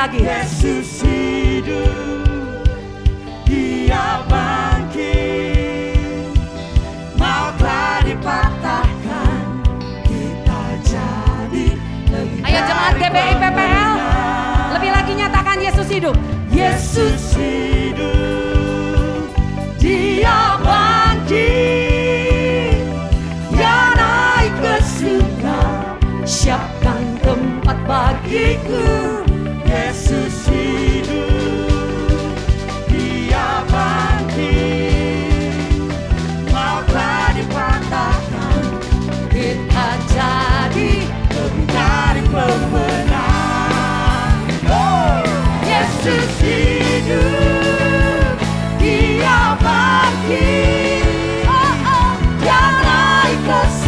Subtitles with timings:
[0.00, 0.24] lagi.
[0.24, 2.64] Yesus hidup,
[3.44, 6.00] Dia bangkit.
[7.20, 9.60] Mautlah dipatahkan,
[10.08, 11.76] kita jadi
[12.08, 13.92] lebih Ayo jemaat GBI PPL,
[14.72, 16.16] lebih lagi nyatakan Yesus hidup.
[16.48, 19.28] Yesus hidup,
[19.76, 21.44] Dia bangkit.
[23.52, 29.28] Ya naik ke sungai siapkan tempat bagiku.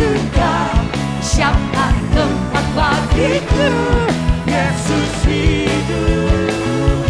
[0.03, 0.67] sudah
[1.23, 3.71] siapkan tempat bagiku?
[4.51, 7.07] Yesus hidup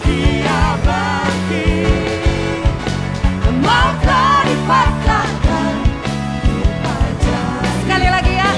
[0.00, 2.64] Dia bangkit.
[3.60, 5.74] Mau kau dipatahkan
[7.84, 8.50] Sekali lagi ya.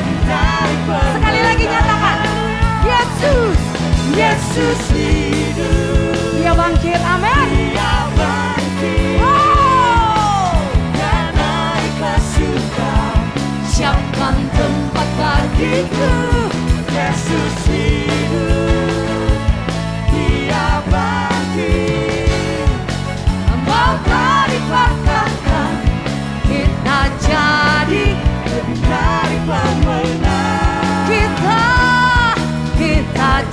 [1.19, 2.19] Sekali lagi nyatakan.
[2.87, 3.59] Yesus.
[4.15, 6.39] Yesus hidup.
[6.39, 7.01] Dia bangkit.
[7.03, 7.52] Amin.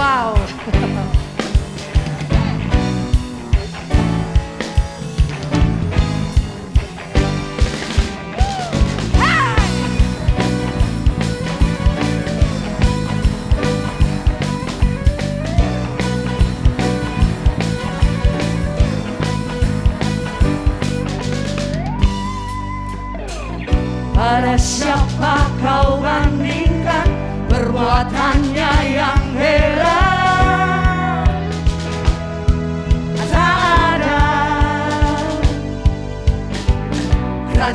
[0.00, 0.32] Wow.
[24.16, 27.04] Para siapa kau bandingkan
[27.52, 29.19] perbuatannya yang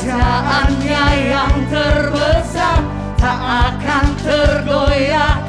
[0.06, 2.78] kerajaannya yang terbesar
[3.18, 5.44] tak akan tergoyah.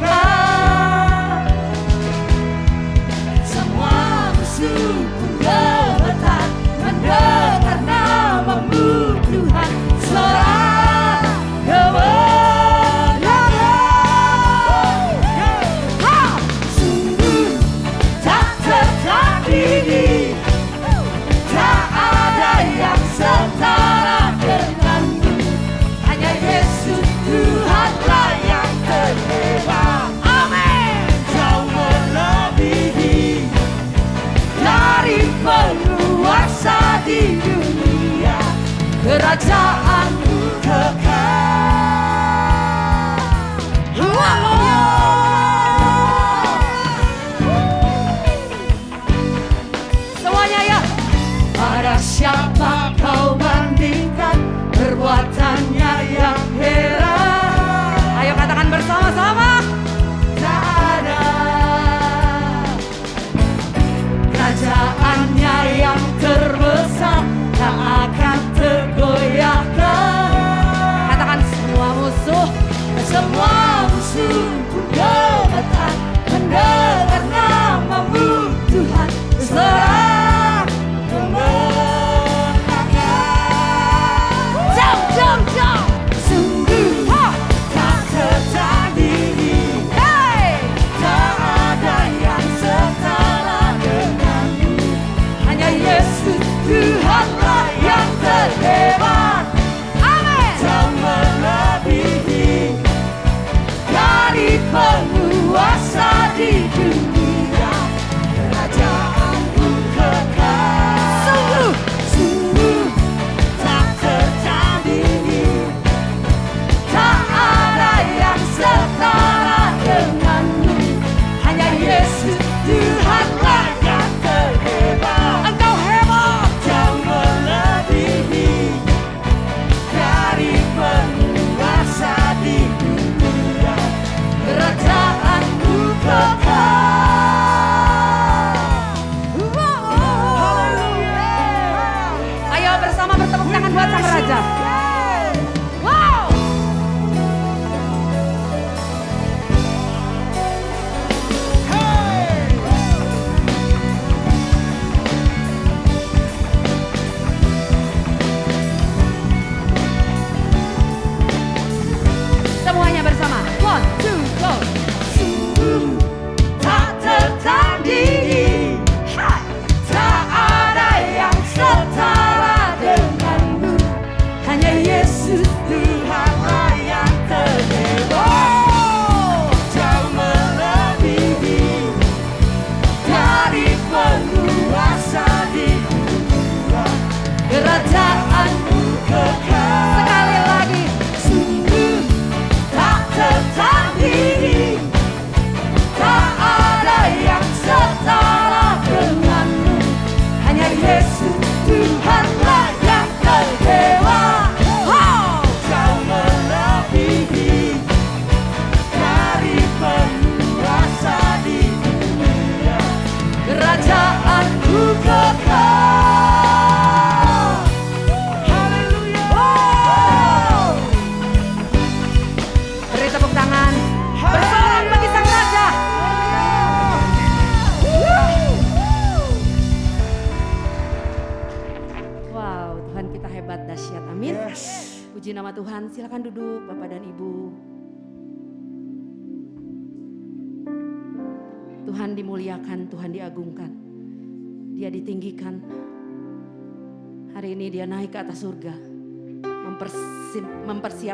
[39.37, 40.16] 答案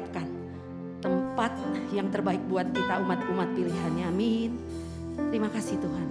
[0.03, 0.27] siapkan
[0.99, 1.55] tempat
[1.95, 4.11] yang terbaik buat kita umat-umat pilihannya.
[4.11, 4.59] Amin.
[5.31, 6.09] Terima kasih Tuhan.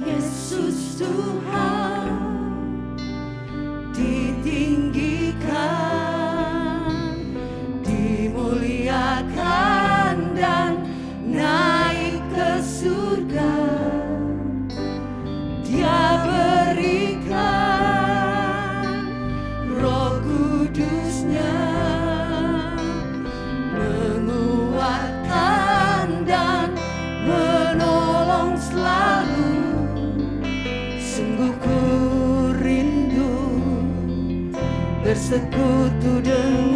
[0.00, 1.47] Yesus Tuhan.
[35.28, 36.67] essa cultura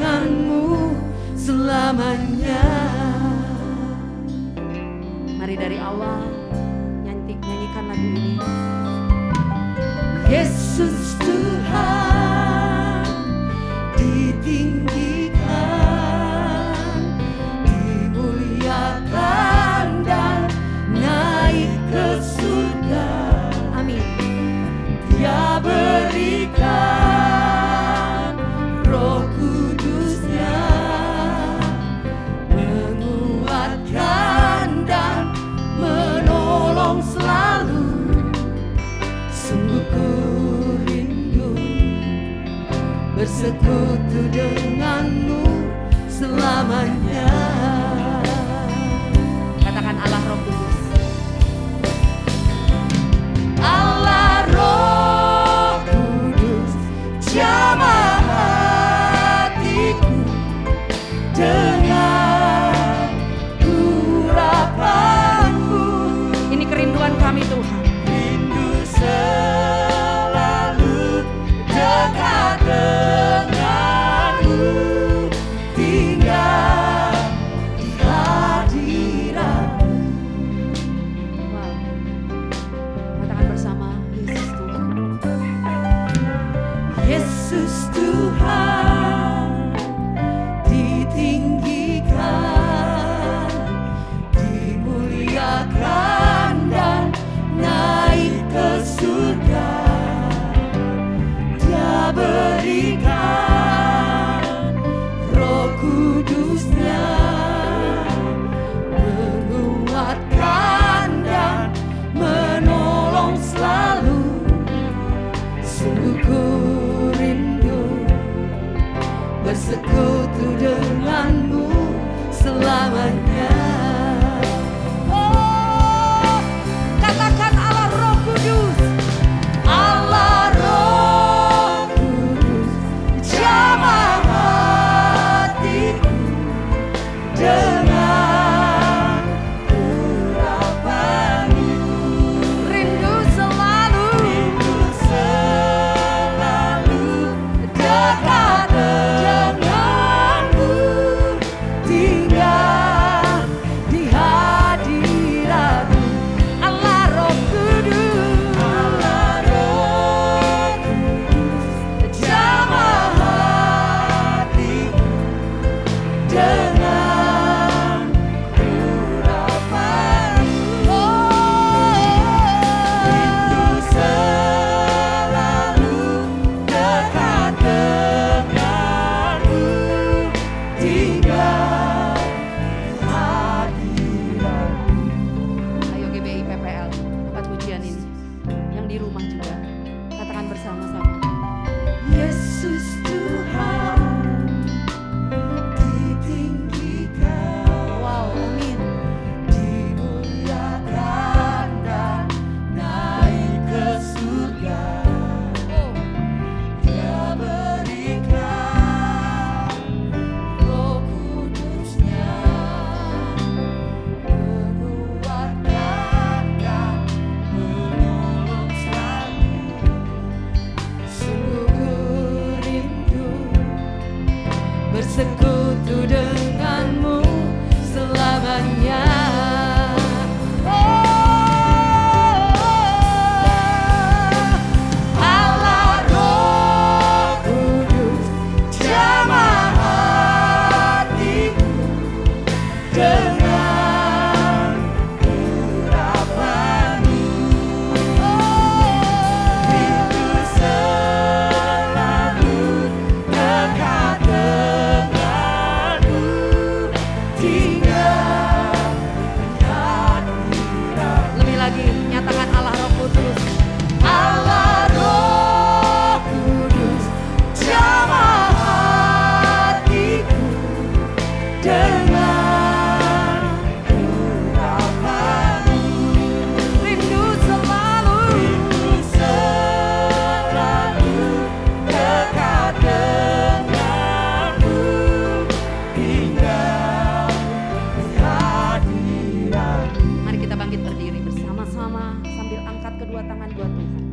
[293.82, 294.06] Tuhan.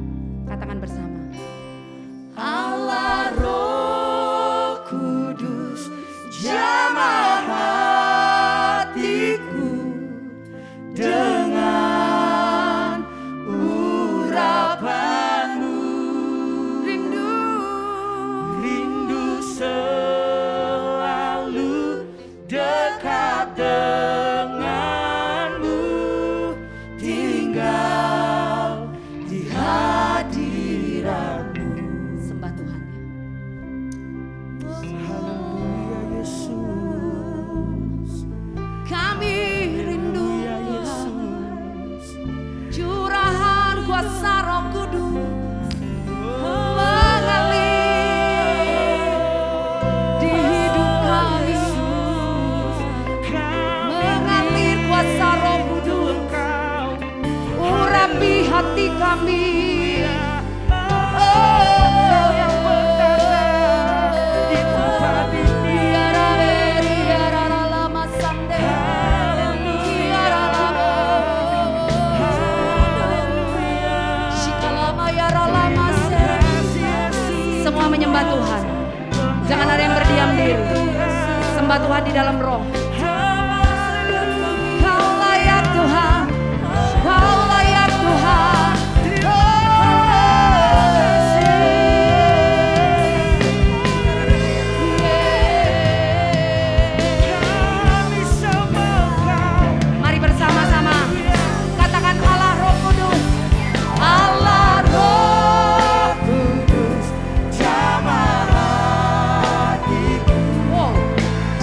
[0.50, 1.20] Katakan bersama.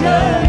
[0.07, 0.46] Dengan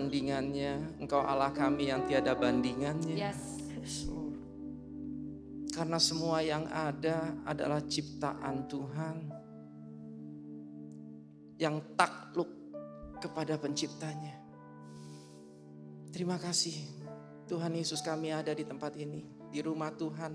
[0.00, 3.20] tandingannya, Engkau Allah kami yang tiada bandingannya.
[3.20, 3.60] Yes.
[5.70, 9.16] Karena semua yang ada adalah ciptaan Tuhan
[11.60, 12.48] yang takluk
[13.20, 14.40] kepada penciptanya.
[16.10, 16.74] Terima kasih
[17.46, 20.32] Tuhan Yesus kami ada di tempat ini, di rumah Tuhan.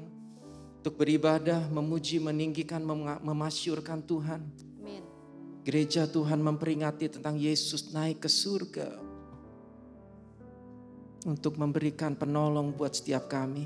[0.86, 4.45] Untuk beribadah, memuji, meninggikan, mem- memasyurkan Tuhan.
[4.82, 5.04] Amin.
[5.65, 9.14] Gereja Tuhan memperingati tentang Yesus naik ke surga.
[11.25, 13.65] Untuk memberikan penolong buat setiap kami.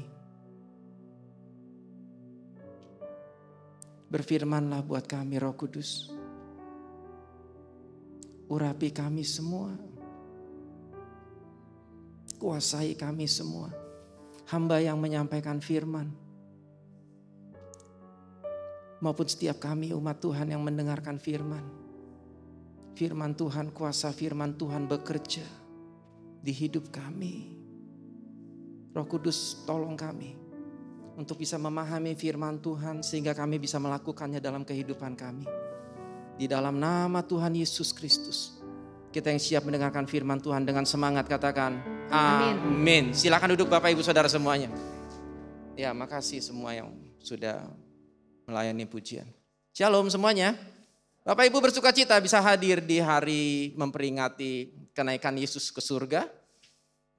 [4.08, 6.08] Berfirmanlah buat kami roh kudus.
[8.48, 9.76] Urapi kami semua.
[12.40, 13.76] Kuasai kami semua.
[14.48, 16.16] Hamba yang menyampaikan firman.
[19.04, 21.68] Maupun setiap kami umat Tuhan yang mendengarkan firman.
[22.96, 25.69] Firman Tuhan, kuasa firman Tuhan bekerja
[26.40, 27.56] di hidup kami.
[28.96, 30.34] Roh Kudus tolong kami
[31.20, 35.46] untuk bisa memahami firman Tuhan sehingga kami bisa melakukannya dalam kehidupan kami.
[36.40, 38.56] Di dalam nama Tuhan Yesus Kristus.
[39.10, 41.82] Kita yang siap mendengarkan firman Tuhan dengan semangat katakan
[42.14, 42.56] Amin.
[42.56, 43.06] amin.
[43.12, 44.70] Silakan duduk Bapak Ibu Saudara semuanya.
[45.76, 47.68] Ya, makasih semua yang sudah
[48.48, 49.28] melayani pujian.
[49.74, 50.56] Shalom semuanya.
[51.30, 56.26] Bapak Ibu bersuka cita bisa hadir di hari memperingati kenaikan Yesus ke surga.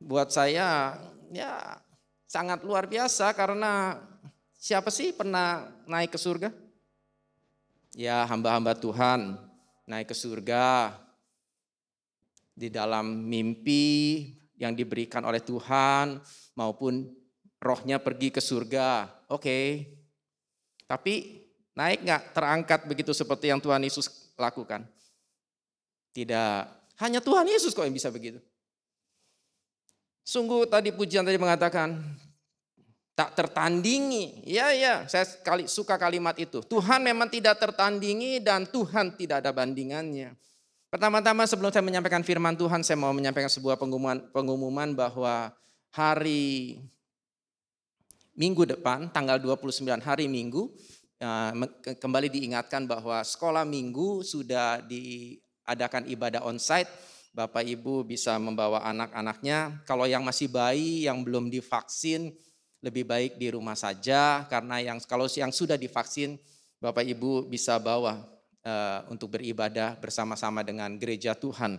[0.03, 0.99] Buat saya
[1.31, 1.79] ya
[2.27, 4.03] sangat luar biasa karena
[4.59, 6.51] siapa sih pernah naik ke surga?
[7.95, 9.39] Ya hamba-hamba Tuhan
[9.87, 10.99] naik ke surga
[12.51, 14.27] di dalam mimpi
[14.59, 16.19] yang diberikan oleh Tuhan
[16.59, 17.15] maupun
[17.63, 19.07] rohnya pergi ke surga.
[19.31, 19.87] Oke,
[20.91, 21.40] tapi
[21.75, 24.87] naik nggak terangkat begitu seperti yang Tuhan Yesus lakukan?
[26.11, 26.61] Tidak,
[26.99, 28.43] hanya Tuhan Yesus kok yang bisa begitu.
[30.27, 31.99] Sungguh tadi pujian tadi mengatakan
[33.21, 34.49] tak tertandingi.
[34.49, 36.65] Ya ya, saya kali suka kalimat itu.
[36.65, 40.33] Tuhan memang tidak tertandingi dan Tuhan tidak ada bandingannya.
[40.91, 45.55] Pertama-tama sebelum saya menyampaikan firman Tuhan, saya mau menyampaikan sebuah pengumuman, pengumuman bahwa
[45.95, 46.83] hari
[48.35, 50.67] minggu depan, tanggal 29 hari minggu,
[52.01, 56.89] kembali diingatkan bahwa sekolah minggu sudah diadakan ibadah onsite.
[57.31, 59.87] Bapak Ibu bisa membawa anak-anaknya.
[59.87, 62.35] Kalau yang masih bayi, yang belum divaksin,
[62.83, 64.49] lebih baik di rumah saja.
[64.51, 66.41] Karena yang kalau yang sudah divaksin,
[66.81, 68.19] Bapak Ibu bisa bawa
[68.65, 71.79] eh, untuk beribadah bersama-sama dengan gereja Tuhan.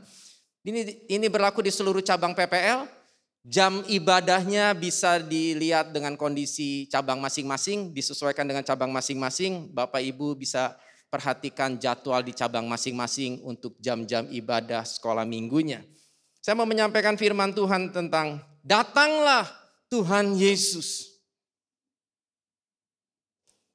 [0.62, 3.01] Ini ini berlaku di seluruh cabang PPL.
[3.42, 9.74] Jam ibadahnya bisa dilihat dengan kondisi cabang masing-masing, disesuaikan dengan cabang masing-masing.
[9.74, 10.78] Bapak Ibu bisa
[11.10, 15.82] perhatikan jadwal di cabang masing-masing untuk jam-jam ibadah sekolah minggunya.
[16.38, 19.50] Saya mau menyampaikan firman Tuhan tentang datanglah
[19.90, 21.18] Tuhan Yesus.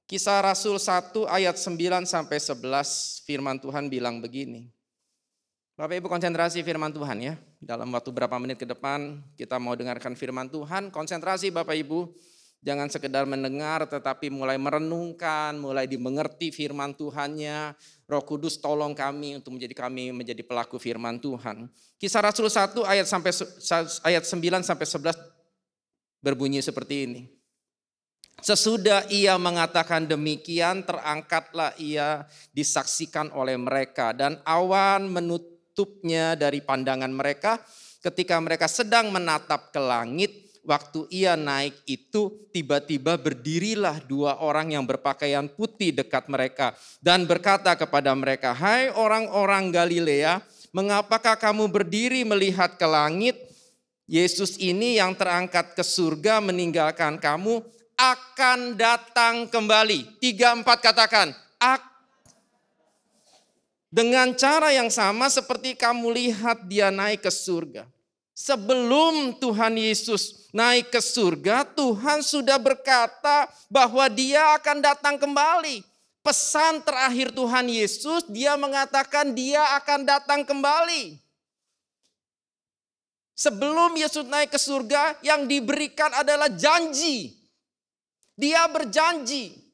[0.07, 4.71] Kisah Rasul 1 ayat 9 sampai 11 firman Tuhan bilang begini.
[5.75, 7.35] Bapak Ibu konsentrasi firman Tuhan ya.
[7.57, 10.93] Dalam waktu berapa menit ke depan kita mau dengarkan firman Tuhan.
[10.93, 12.13] Konsentrasi Bapak Ibu.
[12.67, 17.79] Jangan sekedar mendengar tetapi mulai merenungkan, mulai dimengerti firman Tuhannya.
[18.11, 21.71] Roh Kudus tolong kami untuk menjadi kami menjadi pelaku firman Tuhan.
[21.95, 23.31] Kisah Rasul 1 ayat sampai
[24.03, 25.15] ayat 9 sampai 11
[26.19, 27.23] berbunyi seperti ini.
[28.43, 35.09] Sesudah ia mengatakan demikian, terangkatlah ia disaksikan oleh mereka dan awan
[35.77, 37.61] menutupnya dari pandangan mereka
[38.01, 40.33] ketika mereka sedang menatap ke langit.
[40.67, 47.77] Waktu ia naik itu tiba-tiba berdirilah dua orang yang berpakaian putih dekat mereka dan berkata
[47.79, 50.43] kepada mereka, "Hai orang-orang Galilea,
[50.75, 53.37] mengapakah kamu berdiri melihat ke langit?
[54.11, 57.63] Yesus ini yang terangkat ke surga meninggalkan kamu
[57.95, 60.19] akan datang kembali.
[60.19, 61.31] Tiga empat katakan.
[61.63, 61.96] Ak
[63.91, 67.87] dengan cara yang sama seperti kamu lihat dia naik ke surga.
[68.37, 75.81] Sebelum Tuhan Yesus naik ke surga, Tuhan sudah berkata bahwa dia akan datang kembali.
[76.21, 81.17] Pesan terakhir Tuhan Yesus, dia mengatakan dia akan datang kembali.
[83.37, 87.37] Sebelum Yesus naik ke surga, yang diberikan adalah janji.
[88.37, 89.66] Dia berjanji.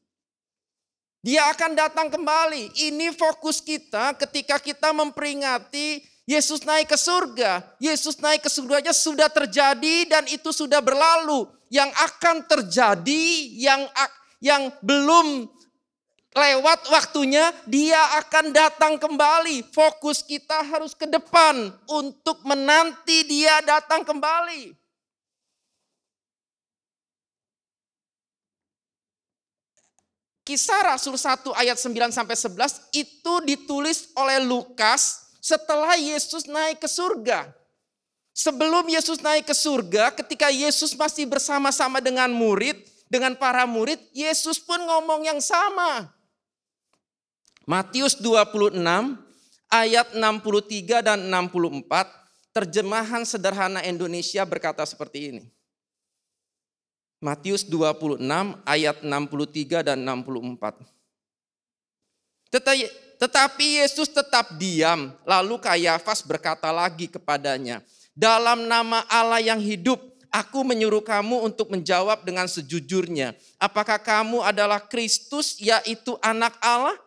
[1.23, 2.75] Dia akan datang kembali.
[2.75, 7.63] Ini fokus kita ketika kita memperingati Yesus naik ke surga.
[7.79, 11.47] Yesus naik ke surganya sudah terjadi dan itu sudah berlalu.
[11.71, 13.87] Yang akan terjadi, yang
[14.43, 15.47] yang belum
[16.35, 19.63] lewat waktunya dia akan datang kembali.
[19.71, 24.82] Fokus kita harus ke depan untuk menanti dia datang kembali.
[30.53, 36.89] Kisah Rasul 1 ayat 9 sampai 11 itu ditulis oleh Lukas setelah Yesus naik ke
[36.93, 37.49] surga.
[38.37, 42.77] Sebelum Yesus naik ke surga, ketika Yesus masih bersama-sama dengan murid,
[43.09, 46.13] dengan para murid, Yesus pun ngomong yang sama.
[47.65, 48.77] Matius 26
[49.73, 55.43] ayat 63 dan 64, terjemahan sederhana Indonesia berkata seperti ini.
[57.23, 58.19] Matius 26
[58.67, 60.83] ayat 63 dan 64.
[63.23, 67.79] Tetapi Yesus tetap diam, lalu Kayafas berkata lagi kepadanya,
[68.11, 70.03] dalam nama Allah yang hidup,
[70.35, 73.39] aku menyuruh kamu untuk menjawab dengan sejujurnya.
[73.63, 76.99] Apakah kamu adalah Kristus yaitu anak Allah?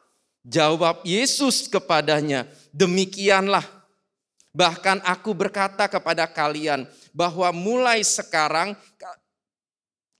[0.47, 3.67] Jawab Yesus kepadanya, demikianlah.
[4.55, 8.71] Bahkan aku berkata kepada kalian bahwa mulai sekarang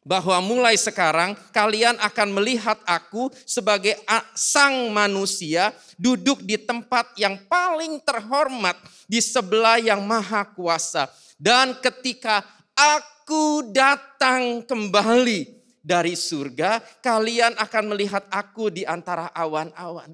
[0.06, 3.98] bahwa mulai sekarang kalian akan melihat aku sebagai
[4.38, 8.78] sang manusia duduk di tempat yang paling terhormat
[9.10, 11.10] di sebelah yang maha kuasa.
[11.42, 12.46] Dan ketika
[12.78, 15.50] aku datang kembali
[15.82, 20.14] dari surga, kalian akan melihat aku di antara awan-awan.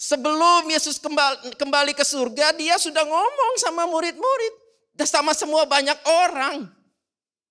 [0.00, 0.96] Sebelum Yesus
[1.56, 4.54] kembali, ke surga, dia sudah ngomong sama murid-murid.
[5.04, 6.79] Sama semua banyak orang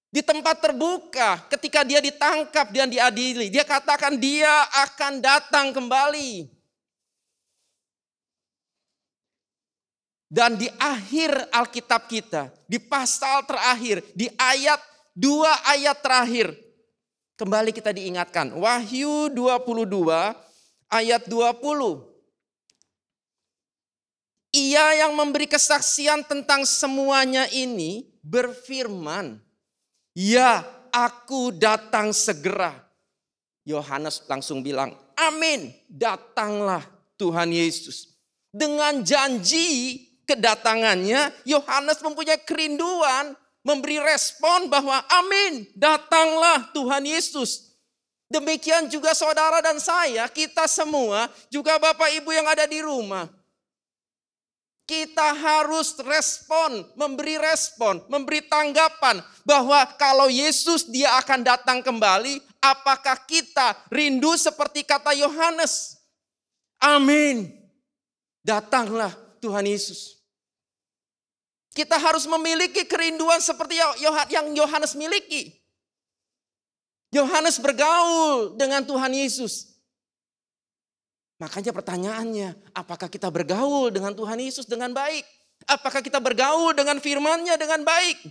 [0.09, 3.53] di tempat terbuka ketika dia ditangkap dan diadili.
[3.53, 6.49] Dia katakan dia akan datang kembali.
[10.29, 14.77] Dan di akhir Alkitab kita, di pasal terakhir, di ayat
[15.17, 16.53] dua ayat terakhir,
[17.33, 18.53] kembali kita diingatkan.
[18.53, 19.89] Wahyu 22
[20.93, 22.05] ayat 20.
[24.53, 29.41] Ia yang memberi kesaksian tentang semuanya ini berfirman,
[30.17, 32.73] Ya, aku datang segera.
[33.65, 36.81] Yohanes langsung bilang, Amin, datanglah
[37.19, 38.17] Tuhan Yesus.
[38.49, 47.75] Dengan janji kedatangannya, Yohanes mempunyai kerinduan memberi respon bahwa amin, datanglah Tuhan Yesus.
[48.29, 53.25] Demikian juga saudara dan saya, kita semua, juga Bapak Ibu yang ada di rumah.
[54.89, 63.21] Kita harus respon, memberi respon, memberi tanggapan bahwa kalau Yesus dia akan datang kembali, apakah
[63.29, 66.01] kita rindu seperti kata Yohanes?
[66.81, 67.53] Amin.
[68.41, 70.17] Datanglah Tuhan Yesus.
[71.69, 73.77] Kita harus memiliki kerinduan seperti
[74.33, 75.53] yang Yohanes miliki.
[77.13, 79.68] Yohanes bergaul dengan Tuhan Yesus.
[81.39, 85.23] Makanya pertanyaannya, apakah kita bergaul dengan Tuhan Yesus dengan baik?
[85.71, 88.27] Apakah kita bergaul dengan firman-Nya dengan baik?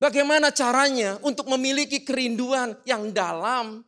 [0.00, 3.84] Bagaimana caranya untuk memiliki kerinduan yang dalam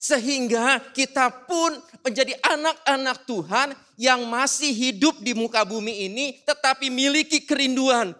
[0.00, 3.68] sehingga kita pun menjadi anak-anak Tuhan
[4.00, 8.16] yang masih hidup di muka bumi ini tetapi miliki kerinduan.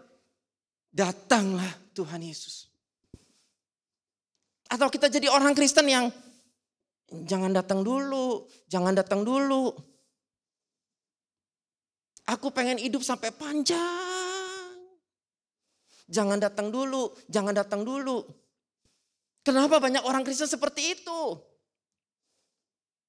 [0.92, 2.68] Datanglah Tuhan Yesus.
[4.68, 6.12] Atau kita jadi orang Kristen yang
[7.12, 9.74] Jangan datang dulu, jangan datang dulu.
[12.24, 14.72] Aku pengen hidup sampai panjang.
[16.08, 18.24] Jangan datang dulu, jangan datang dulu.
[19.44, 21.22] Kenapa banyak orang Kristen seperti itu?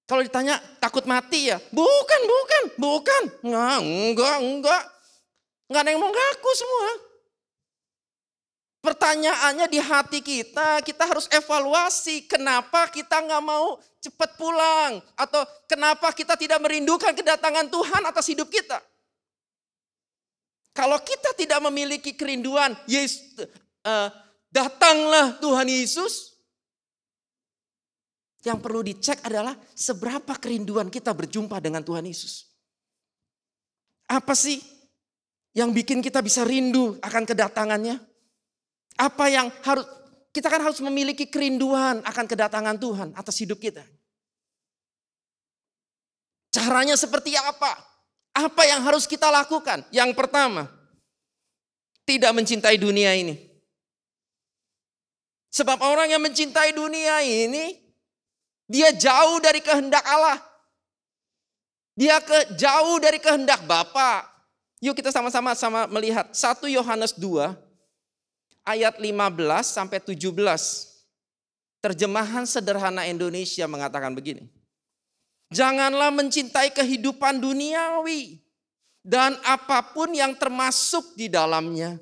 [0.06, 1.58] Kalau ditanya takut mati ya?
[1.72, 3.24] Bukan, bukan, bukan.
[3.42, 4.84] Enggak, enggak, enggak.
[5.66, 6.88] Enggak ada yang mau ngaku semua.
[8.86, 15.02] Pertanyaannya di hati kita, kita harus evaluasi kenapa kita nggak mau cepat pulang.
[15.18, 18.78] Atau kenapa kita tidak merindukan kedatangan Tuhan atas hidup kita.
[20.70, 23.50] Kalau kita tidak memiliki kerinduan, Yesus,
[23.90, 24.14] uh,
[24.54, 26.38] datanglah Tuhan Yesus.
[28.46, 32.54] Yang perlu dicek adalah seberapa kerinduan kita berjumpa dengan Tuhan Yesus.
[34.06, 34.62] Apa sih
[35.58, 38.15] yang bikin kita bisa rindu akan kedatangannya?
[38.96, 39.86] Apa yang harus
[40.36, 43.88] kita kan harus memiliki kerinduan akan kedatangan Tuhan atas hidup kita.
[46.52, 47.72] Caranya seperti apa?
[48.36, 49.88] Apa yang harus kita lakukan?
[49.96, 50.68] Yang pertama,
[52.04, 53.40] tidak mencintai dunia ini.
[55.56, 57.80] Sebab orang yang mencintai dunia ini,
[58.68, 60.36] dia jauh dari kehendak Allah.
[61.96, 64.28] Dia ke, jauh dari kehendak Bapa.
[64.84, 67.65] Yuk kita sama-sama sama melihat 1 Yohanes 2
[68.66, 69.14] ayat 15
[69.64, 70.34] sampai 17.
[71.80, 74.50] Terjemahan sederhana Indonesia mengatakan begini.
[75.54, 78.42] Janganlah mencintai kehidupan duniawi
[79.06, 82.02] dan apa pun yang termasuk di dalamnya.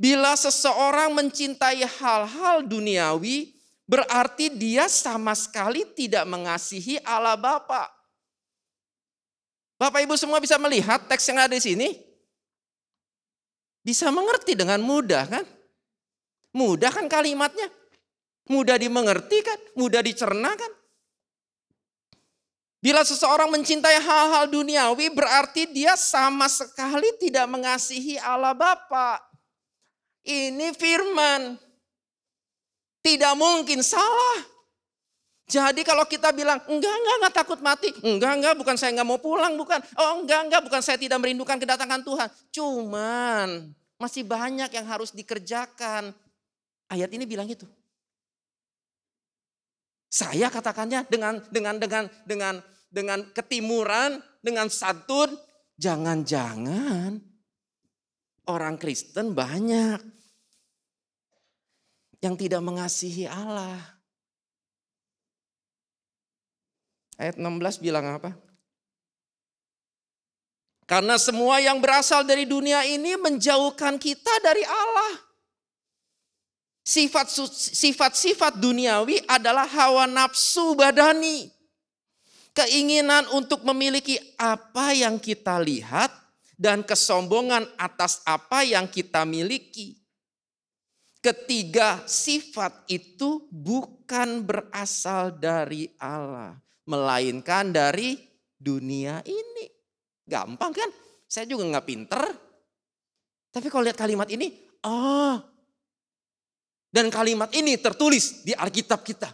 [0.00, 3.52] Bila seseorang mencintai hal-hal duniawi,
[3.84, 7.92] berarti dia sama sekali tidak mengasihi Allah Bapa.
[9.76, 11.88] Bapak Ibu semua bisa melihat teks yang ada di sini?
[13.84, 15.44] Bisa mengerti dengan mudah kan?
[16.54, 17.66] Mudah kan kalimatnya?
[18.46, 19.58] Mudah dimengerti kan?
[19.74, 20.72] Mudah dicerna kan?
[22.84, 29.18] Bila seseorang mencintai hal-hal duniawi berarti dia sama sekali tidak mengasihi Allah Bapa.
[30.20, 31.56] Ini firman.
[33.00, 34.54] Tidak mungkin salah.
[35.44, 37.92] Jadi kalau kita bilang, enggak, enggak, enggak takut mati.
[38.00, 39.80] Enggak, enggak, bukan saya enggak mau pulang, bukan.
[40.00, 42.28] Oh enggak, enggak, bukan saya tidak merindukan kedatangan Tuhan.
[42.48, 43.48] Cuman
[44.00, 46.16] masih banyak yang harus dikerjakan.
[46.88, 47.64] Ayat ini bilang itu.
[50.10, 52.54] Saya katakannya dengan dengan dengan dengan
[52.94, 55.34] dengan ketimuran, dengan santun,
[55.74, 57.18] jangan-jangan
[58.46, 59.98] orang Kristen banyak
[62.22, 63.82] yang tidak mengasihi Allah.
[67.18, 68.34] Ayat 16 bilang apa?
[70.84, 75.23] Karena semua yang berasal dari dunia ini menjauhkan kita dari Allah.
[76.84, 81.48] Sifat-sifat duniawi adalah hawa nafsu badani.
[82.52, 86.12] Keinginan untuk memiliki apa yang kita lihat
[86.60, 89.96] dan kesombongan atas apa yang kita miliki.
[91.24, 96.52] Ketiga sifat itu bukan berasal dari Allah.
[96.84, 98.20] Melainkan dari
[98.60, 99.72] dunia ini.
[100.28, 100.92] Gampang kan?
[101.24, 102.22] Saya juga nggak pinter.
[103.48, 104.52] Tapi kalau lihat kalimat ini,
[104.84, 105.53] oh
[106.94, 109.26] dan kalimat ini tertulis di Alkitab kita.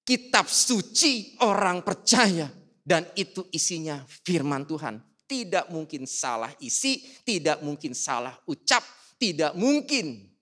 [0.00, 2.48] Kitab suci orang percaya.
[2.80, 4.96] Dan itu isinya firman Tuhan.
[5.26, 8.80] Tidak mungkin salah isi, tidak mungkin salah ucap,
[9.20, 10.32] tidak mungkin.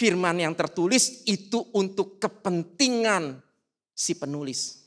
[0.00, 3.36] Firman yang tertulis itu untuk kepentingan
[3.92, 4.86] si penulis.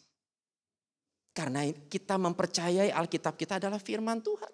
[1.38, 4.53] Karena kita mempercayai Alkitab kita adalah firman Tuhan.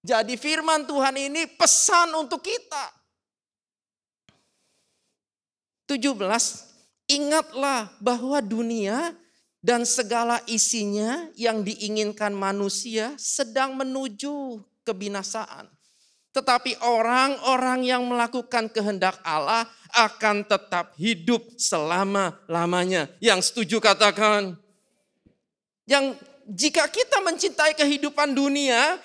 [0.00, 3.03] Jadi firman Tuhan ini pesan untuk kita.
[5.84, 6.16] 17,
[7.12, 9.12] ingatlah bahwa dunia
[9.64, 15.68] dan segala isinya yang diinginkan manusia sedang menuju kebinasaan.
[16.34, 19.64] Tetapi orang-orang yang melakukan kehendak Allah
[19.94, 23.06] akan tetap hidup selama-lamanya.
[23.22, 24.58] Yang setuju katakan.
[25.86, 26.18] Yang
[26.50, 28.98] jika kita mencintai kehidupan dunia,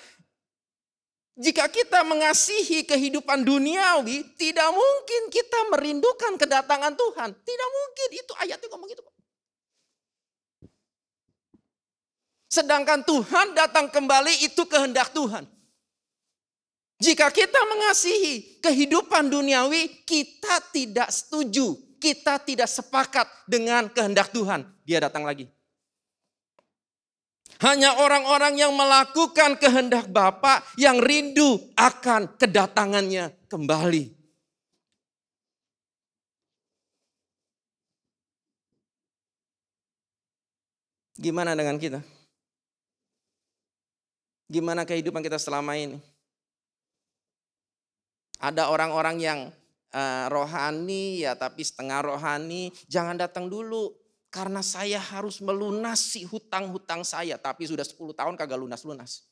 [1.40, 7.32] jika kita mengasihi kehidupan duniawi, tidak mungkin kita merindukan kedatangan Tuhan.
[7.32, 9.02] Tidak mungkin, itu ayatnya ngomong gitu.
[12.50, 15.48] Sedangkan Tuhan datang kembali itu kehendak Tuhan.
[17.00, 24.68] Jika kita mengasihi kehidupan duniawi, kita tidak setuju, kita tidak sepakat dengan kehendak Tuhan.
[24.84, 25.48] Dia datang lagi.
[27.60, 34.20] Hanya orang-orang yang melakukan kehendak Bapa yang rindu akan kedatangannya kembali.
[41.20, 42.00] Gimana dengan kita?
[44.48, 46.00] Gimana kehidupan kita selama ini?
[48.40, 49.40] Ada orang-orang yang
[49.92, 53.99] uh, rohani ya tapi setengah rohani, jangan datang dulu.
[54.30, 57.34] Karena saya harus melunasi hutang-hutang saya.
[57.34, 59.26] Tapi sudah 10 tahun kagak lunas-lunas.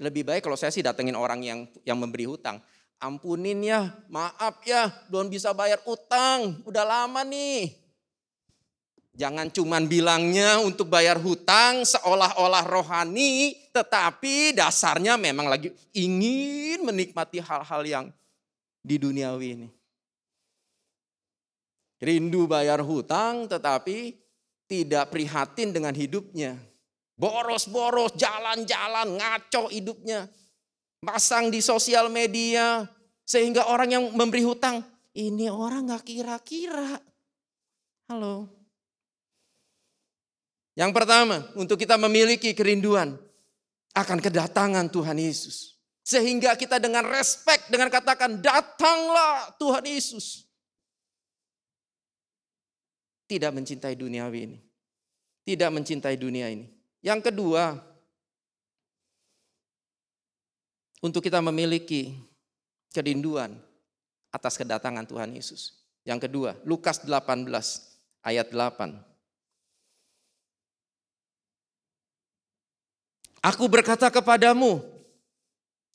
[0.00, 2.60] Lebih baik kalau saya sih datengin orang yang yang memberi hutang.
[3.00, 6.60] Ampunin ya, maaf ya, belum bisa bayar utang.
[6.68, 7.72] Udah lama nih.
[9.16, 17.82] Jangan cuman bilangnya untuk bayar hutang seolah-olah rohani, tetapi dasarnya memang lagi ingin menikmati hal-hal
[17.84, 18.06] yang
[18.80, 19.68] di duniawi ini.
[22.00, 24.16] Rindu bayar hutang tetapi
[24.64, 26.56] tidak prihatin dengan hidupnya.
[27.20, 30.24] Boros-boros, jalan-jalan, ngaco hidupnya.
[31.04, 32.88] Pasang di sosial media.
[33.28, 34.80] Sehingga orang yang memberi hutang,
[35.12, 36.98] ini orang gak kira-kira.
[38.08, 38.48] Halo.
[40.74, 43.20] Yang pertama, untuk kita memiliki kerinduan
[43.92, 45.76] akan kedatangan Tuhan Yesus.
[46.00, 50.49] Sehingga kita dengan respect, dengan katakan datanglah Tuhan Yesus
[53.30, 54.58] tidak mencintai duniawi ini.
[55.46, 56.66] Tidak mencintai dunia ini.
[56.98, 57.78] Yang kedua,
[60.98, 62.18] untuk kita memiliki
[62.90, 63.54] kerinduan
[64.34, 65.78] atas kedatangan Tuhan Yesus.
[66.02, 67.46] Yang kedua, Lukas 18
[68.26, 68.98] ayat 8.
[73.40, 74.84] Aku berkata kepadamu,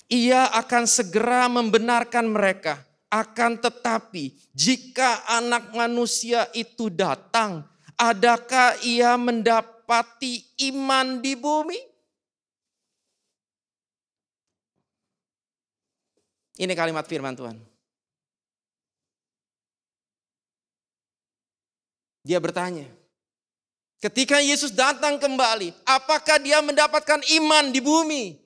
[0.09, 2.81] ia akan segera membenarkan mereka.
[3.15, 7.63] Akan tetapi, jika anak manusia itu datang,
[7.95, 11.79] adakah ia mendapati iman di bumi?
[16.59, 17.55] Ini kalimat firman Tuhan.
[22.27, 22.91] Dia bertanya,
[24.03, 28.44] ketika Yesus datang kembali, apakah dia mendapatkan iman di bumi?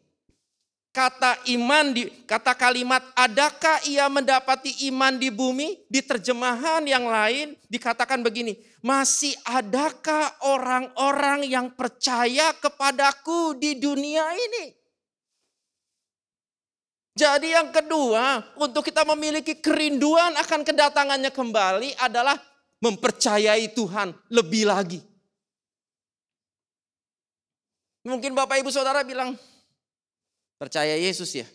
[0.90, 5.86] Kata iman di kata kalimat adakah ia mendapati iman di bumi?
[5.86, 14.74] Di terjemahan yang lain dikatakan begini, masih adakah orang-orang yang percaya kepadaku di dunia ini?
[17.14, 22.40] Jadi yang kedua, untuk kita memiliki kerinduan akan kedatangannya kembali adalah
[22.80, 25.04] mempercayai Tuhan lebih lagi.
[28.08, 29.36] Mungkin Bapak Ibu Saudara bilang,
[30.60, 31.48] percaya Yesus ya.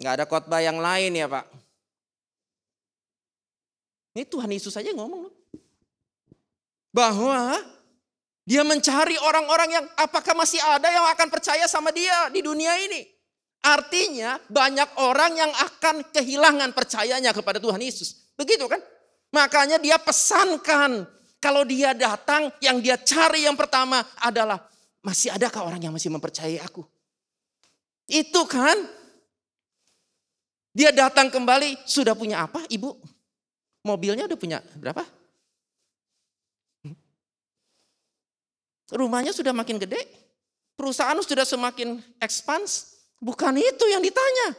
[0.00, 1.44] Nggak ada khotbah yang lain ya Pak.
[4.16, 5.34] Ini Tuhan Yesus saja ngomong loh.
[6.90, 7.58] Bahwa
[8.46, 13.04] dia mencari orang-orang yang apakah masih ada yang akan percaya sama dia di dunia ini.
[13.64, 18.32] Artinya banyak orang yang akan kehilangan percayanya kepada Tuhan Yesus.
[18.36, 18.78] Begitu kan?
[19.32, 21.08] Makanya dia pesankan
[21.42, 24.62] kalau dia datang yang dia cari yang pertama adalah
[25.02, 26.86] masih adakah orang yang masih mempercayai aku?
[28.08, 28.76] Itu kan?
[30.74, 32.98] Dia datang kembali sudah punya apa ibu?
[33.86, 35.04] Mobilnya udah punya berapa?
[38.92, 40.00] Rumahnya sudah makin gede?
[40.74, 42.98] Perusahaan sudah semakin expans?
[43.22, 44.58] Bukan itu yang ditanya.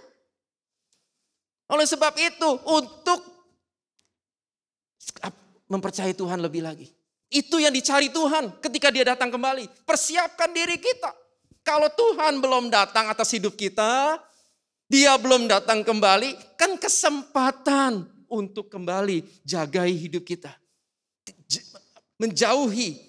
[1.69, 3.19] Oleh sebab itu, untuk
[5.69, 6.87] mempercayai Tuhan lebih lagi.
[7.29, 9.65] Itu yang dicari Tuhan ketika dia datang kembali.
[9.83, 11.24] Persiapkan diri kita.
[11.65, 14.21] Kalau Tuhan belum datang atas hidup kita,
[14.85, 20.53] dia belum datang kembali, kan kesempatan untuk kembali jagai hidup kita.
[22.21, 23.01] Menjauhi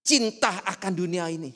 [0.00, 1.52] cinta akan dunia ini.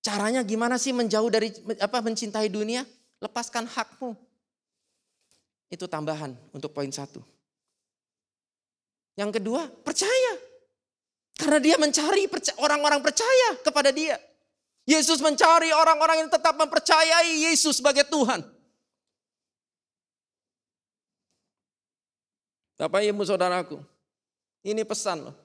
[0.00, 2.84] Caranya gimana sih menjauh dari apa mencintai dunia?
[3.20, 4.16] Lepaskan hakmu.
[5.68, 7.20] Itu tambahan untuk poin satu.
[9.16, 10.43] Yang kedua, percaya.
[11.34, 12.30] Karena dia mencari
[12.62, 14.14] orang-orang percaya kepada dia.
[14.84, 18.44] Yesus mencari orang-orang yang tetap mempercayai Yesus sebagai Tuhan.
[22.74, 23.80] Bapak Ibu Saudaraku,
[24.66, 25.36] ini pesan loh.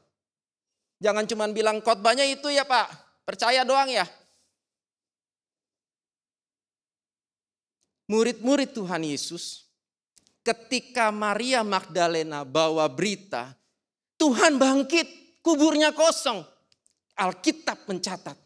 [0.99, 2.89] Jangan cuma bilang khotbahnya itu ya Pak,
[3.23, 4.03] percaya doang ya.
[8.09, 9.69] murid-murid Tuhan Yesus,
[10.41, 13.53] ketika Maria Magdalena bawa berita,
[14.17, 16.45] Tuhan bangkit, kuburnya kosong.
[17.17, 18.37] Alkitab mencatat.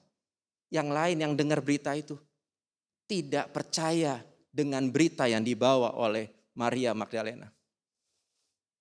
[0.72, 2.16] Yang lain yang dengar berita itu
[3.06, 7.52] tidak percaya dengan berita yang dibawa oleh Maria Magdalena.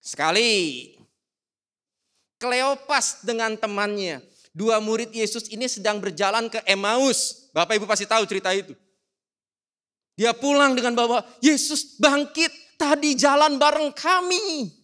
[0.01, 0.89] Sekali,
[2.43, 4.19] Kleopas dengan temannya,
[4.51, 7.47] dua murid Yesus ini sedang berjalan ke Emmaus.
[7.55, 8.75] Bapak Ibu pasti tahu cerita itu.
[10.19, 14.75] Dia pulang dengan bahwa Yesus bangkit tadi jalan bareng kami.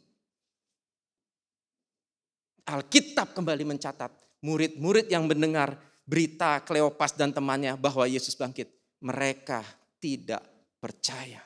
[2.69, 4.13] Alkitab kembali mencatat
[4.45, 8.69] murid-murid yang mendengar berita Kleopas dan temannya bahwa Yesus bangkit.
[8.99, 9.63] Mereka
[10.03, 10.43] tidak
[10.83, 11.39] percaya.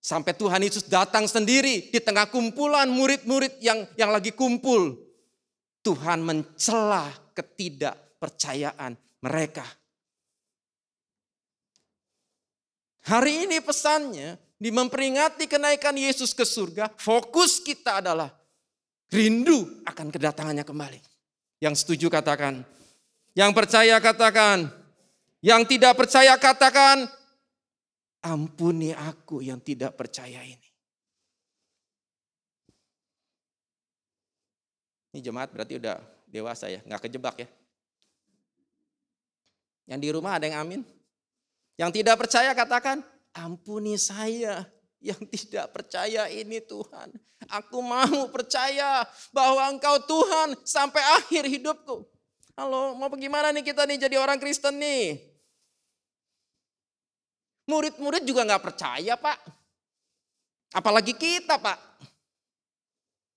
[0.00, 4.96] Sampai Tuhan Yesus datang sendiri di tengah kumpulan murid-murid yang yang lagi kumpul.
[5.84, 9.68] Tuhan mencela ketidakpercayaan mereka.
[13.04, 18.34] Hari ini pesannya di memperingati kenaikan Yesus ke surga, fokus kita adalah
[19.14, 21.00] rindu akan kedatangannya kembali.
[21.62, 22.66] Yang setuju katakan,
[23.38, 24.66] yang percaya katakan,
[25.38, 27.06] yang tidak percaya katakan,
[28.26, 30.68] ampuni aku yang tidak percaya ini.
[35.14, 37.48] Ini jemaat berarti udah dewasa ya, nggak kejebak ya.
[39.88, 40.82] Yang di rumah ada yang amin?
[41.78, 43.00] Yang tidak percaya katakan,
[43.38, 44.66] ampuni saya
[44.98, 47.14] yang tidak percaya ini Tuhan.
[47.48, 52.04] Aku mau percaya bahwa engkau Tuhan sampai akhir hidupku.
[52.58, 55.22] Halo, mau bagaimana nih kita nih jadi orang Kristen nih?
[57.70, 59.38] Murid-murid juga nggak percaya pak.
[60.74, 61.78] Apalagi kita pak.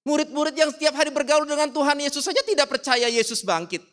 [0.02, 3.86] Murid-murid yang setiap hari bergaul dengan Tuhan Yesus saja tidak percaya Yesus bangkit.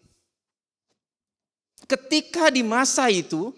[1.84, 3.52] Ketika di masa itu,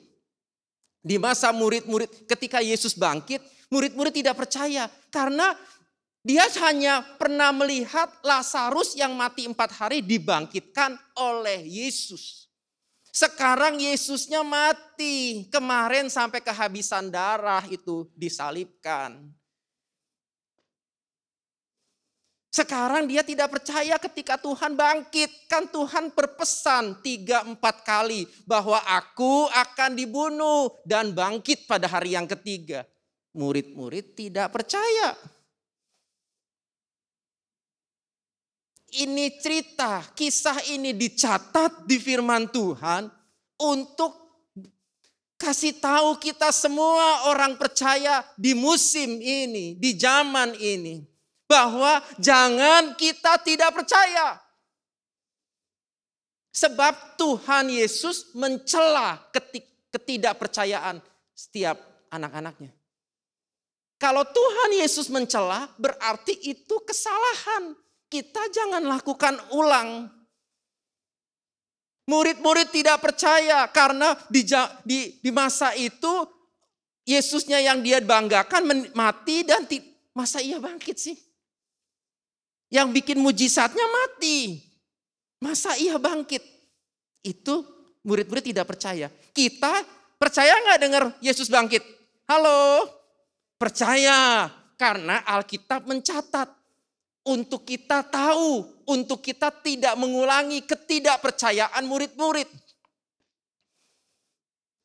[1.01, 3.41] Di masa murid-murid ketika Yesus bangkit,
[3.73, 5.57] murid-murid tidak percaya karena
[6.21, 12.53] dia hanya pernah melihat Lazarus yang mati empat hari dibangkitkan oleh Yesus.
[13.09, 15.49] Sekarang Yesusnya mati.
[15.49, 19.33] Kemarin sampai kehabisan darah itu disalibkan.
[22.51, 25.47] Sekarang dia tidak percaya ketika Tuhan bangkit.
[25.47, 32.27] Kan Tuhan berpesan tiga empat kali bahwa aku akan dibunuh dan bangkit pada hari yang
[32.27, 32.83] ketiga.
[33.39, 35.15] Murid-murid tidak percaya.
[38.91, 43.07] Ini cerita, kisah ini dicatat di firman Tuhan
[43.63, 44.19] untuk
[45.39, 51.10] kasih tahu kita semua orang percaya di musim ini, di zaman ini.
[51.51, 54.39] Bahwa jangan kita tidak percaya.
[56.55, 59.19] Sebab Tuhan Yesus mencela
[59.91, 61.03] ketidakpercayaan
[61.35, 61.79] setiap
[62.15, 62.71] anak-anaknya.
[64.01, 67.75] Kalau Tuhan Yesus mencela berarti itu kesalahan
[68.11, 70.11] kita jangan lakukan ulang.
[72.11, 74.43] Murid-murid tidak percaya karena di,
[74.83, 76.27] di, di masa itu
[77.07, 79.63] Yesusnya yang dia banggakan mati dan
[80.11, 81.17] masa ia bangkit sih?
[82.71, 84.62] Yang bikin mujizatnya mati.
[85.43, 86.41] Masa ia bangkit?
[87.21, 87.66] Itu
[88.07, 89.11] murid-murid tidak percaya.
[89.35, 89.83] Kita
[90.16, 91.83] percaya nggak dengar Yesus bangkit?
[92.31, 92.87] Halo?
[93.59, 94.49] Percaya
[94.79, 96.49] karena Alkitab mencatat
[97.27, 102.49] untuk kita tahu, untuk kita tidak mengulangi ketidakpercayaan murid-murid.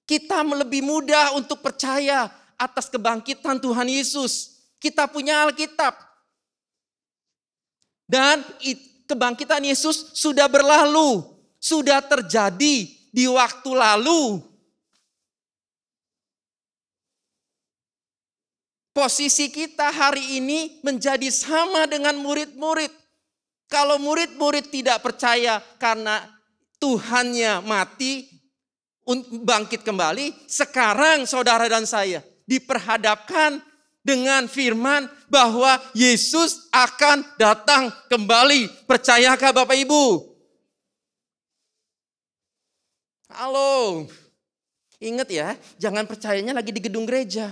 [0.05, 2.29] Kita lebih mudah untuk percaya
[2.59, 4.61] atas kebangkitan Tuhan Yesus.
[4.77, 5.97] Kita punya Alkitab.
[8.05, 8.45] Dan
[9.09, 11.25] kebangkitan Yesus sudah berlalu,
[11.57, 14.41] sudah terjadi di waktu lalu.
[18.95, 22.93] Posisi kita hari ini menjadi sama dengan murid-murid.
[23.67, 26.23] Kalau murid-murid tidak percaya karena
[26.79, 28.23] Tuhannya mati,
[29.43, 33.59] bangkit kembali, sekarang saudara dan saya diperhadapkan
[34.05, 38.85] dengan firman bahwa Yesus akan datang kembali.
[38.85, 40.21] Percayakah Bapak Ibu?
[43.33, 44.05] Halo.
[45.01, 47.51] Ingat ya, jangan percayanya lagi di gedung gereja.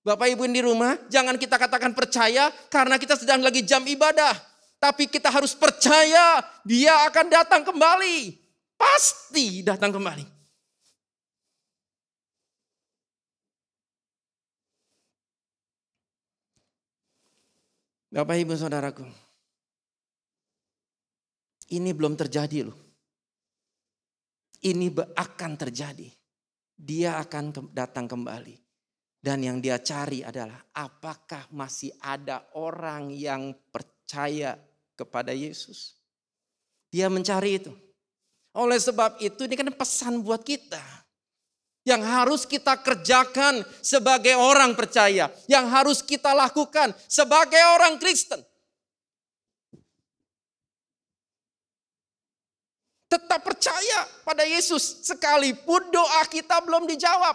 [0.00, 4.32] Bapak Ibu di rumah, jangan kita katakan percaya karena kita sedang lagi jam ibadah.
[4.80, 8.32] Tapi kita harus percaya dia akan datang kembali.
[8.80, 10.39] Pasti datang kembali.
[18.10, 19.06] Bapak Ibu Saudaraku.
[21.70, 22.74] Ini belum terjadi loh.
[24.66, 26.10] Ini akan terjadi.
[26.74, 28.58] Dia akan datang kembali.
[29.20, 34.58] Dan yang dia cari adalah apakah masih ada orang yang percaya
[34.98, 35.94] kepada Yesus.
[36.90, 37.70] Dia mencari itu.
[38.58, 40.82] Oleh sebab itu ini kan pesan buat kita.
[41.80, 45.32] Yang harus kita kerjakan sebagai orang percaya.
[45.48, 48.44] Yang harus kita lakukan sebagai orang Kristen.
[53.10, 57.34] Tetap percaya pada Yesus sekalipun doa kita belum dijawab.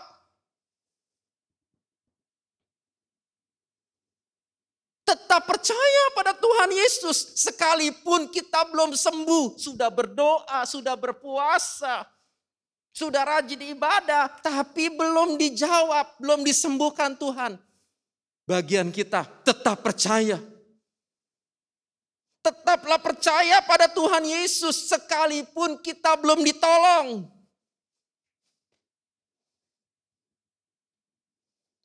[5.05, 7.37] Tetap percaya pada Tuhan Yesus.
[7.37, 9.59] Sekalipun kita belum sembuh.
[9.59, 12.07] Sudah berdoa, sudah berpuasa.
[12.95, 14.39] Sudah rajin ibadah.
[14.39, 17.59] Tapi belum dijawab, belum disembuhkan Tuhan.
[18.47, 20.39] Bagian kita tetap percaya.
[22.39, 27.27] Tetaplah percaya pada Tuhan Yesus sekalipun kita belum ditolong.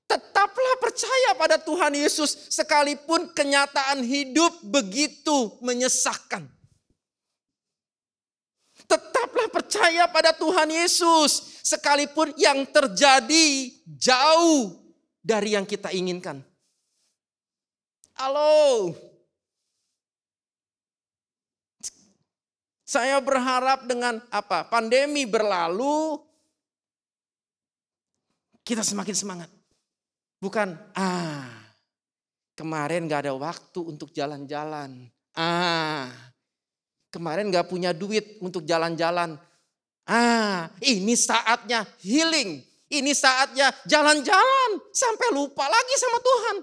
[0.05, 6.47] Tetaplah percaya pada Tuhan Yesus sekalipun kenyataan hidup begitu menyesakkan.
[8.91, 14.75] Tetaplah percaya pada Tuhan Yesus sekalipun yang terjadi jauh
[15.23, 16.43] dari yang kita inginkan.
[18.19, 18.91] Halo.
[22.83, 24.67] Saya berharap dengan apa?
[24.67, 26.19] Pandemi berlalu
[28.67, 29.51] kita semakin semangat.
[30.43, 31.47] Bukan, ah
[32.59, 35.07] kemarin gak ada waktu untuk jalan-jalan.
[35.39, 36.30] Ah
[37.11, 39.37] kemarin gak punya duit untuk jalan-jalan.
[40.07, 42.63] Ah ini saatnya healing.
[42.91, 46.57] Ini saatnya jalan-jalan sampai lupa lagi sama Tuhan.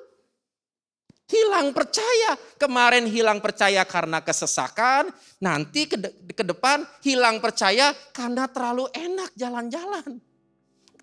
[1.27, 2.35] Hilang percaya.
[2.59, 5.07] Kemarin hilang percaya karena kesesakan.
[5.39, 10.19] Nanti ke, de ke depan hilang percaya karena terlalu enak jalan-jalan.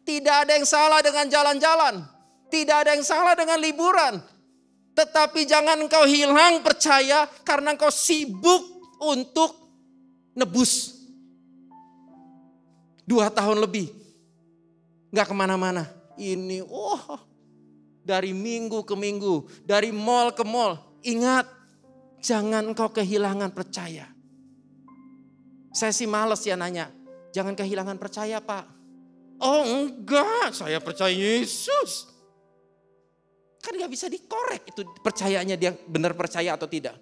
[0.04, 2.04] Tidak ada yang salah dengan jalan-jalan.
[2.52, 4.20] Tidak ada yang salah dengan liburan.
[4.92, 8.73] Tetapi jangan engkau hilang percaya karena engkau sibuk
[9.12, 9.52] untuk
[10.32, 10.96] nebus.
[13.04, 13.92] Dua tahun lebih.
[15.12, 15.84] Nggak ke mana-mana.
[16.14, 17.20] Ini, oh
[18.04, 19.64] dari minggu ke minggu.
[19.64, 20.76] Dari mall ke mall.
[21.04, 21.48] Ingat,
[22.20, 24.08] jangan engkau kehilangan percaya.
[25.74, 26.86] Saya sih males ya nanya,
[27.34, 28.64] jangan kehilangan percaya pak.
[29.42, 32.14] Oh enggak, saya percaya Yesus.
[33.58, 36.94] Kan gak bisa dikorek itu percayanya dia benar percaya atau tidak.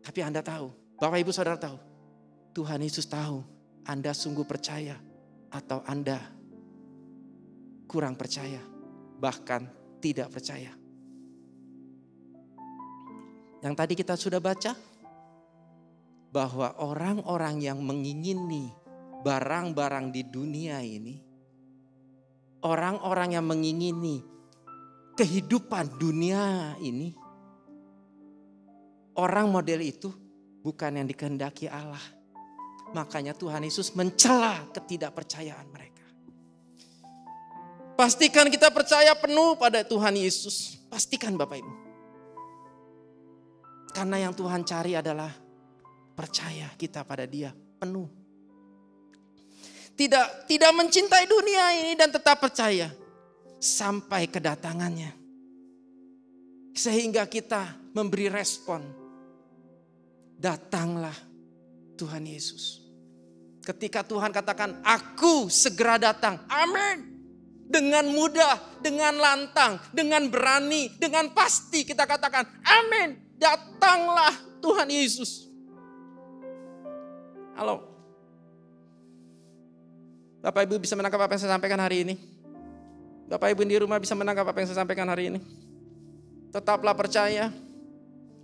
[0.00, 0.72] Tapi Anda tahu,
[1.02, 1.74] Bapak Ibu Saudara tahu,
[2.54, 3.42] Tuhan Yesus tahu
[3.90, 4.94] Anda sungguh percaya
[5.50, 6.22] atau Anda
[7.90, 8.62] kurang percaya,
[9.18, 9.66] bahkan
[9.98, 10.70] tidak percaya.
[13.66, 14.78] Yang tadi kita sudah baca,
[16.30, 18.70] bahwa orang-orang yang mengingini
[19.26, 21.18] barang-barang di dunia ini,
[22.62, 24.22] orang-orang yang mengingini
[25.18, 27.10] kehidupan dunia ini,
[29.18, 30.21] orang model itu
[30.62, 32.00] bukan yang dikehendaki Allah.
[32.94, 36.06] Makanya Tuhan Yesus mencela ketidakpercayaan mereka.
[37.98, 40.80] Pastikan kita percaya penuh pada Tuhan Yesus.
[40.88, 41.72] Pastikan Bapak Ibu.
[43.92, 45.28] Karena yang Tuhan cari adalah
[46.16, 48.08] percaya kita pada Dia penuh.
[49.92, 52.88] Tidak tidak mencintai dunia ini dan tetap percaya
[53.60, 55.12] sampai kedatangannya.
[56.72, 59.01] Sehingga kita memberi respon.
[60.42, 61.14] Datanglah
[61.94, 62.82] Tuhan Yesus.
[63.62, 67.14] Ketika Tuhan katakan, "Aku segera datang." Amin.
[67.70, 75.46] Dengan mudah, dengan lantang, dengan berani, dengan pasti kita katakan, "Amin." Datanglah Tuhan Yesus.
[77.54, 77.86] Halo.
[80.42, 82.14] Bapak Ibu bisa menangkap apa yang saya sampaikan hari ini?
[83.30, 85.38] Bapak Ibu di rumah bisa menangkap apa yang saya sampaikan hari ini?
[86.50, 87.54] Tetaplah percaya.